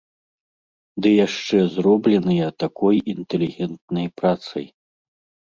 Ды 1.05 1.09
яшчэ 1.27 1.59
заробленыя 1.75 2.47
такой 2.65 2.95
інтэлігентнай 3.15 4.07
працай! 4.23 4.65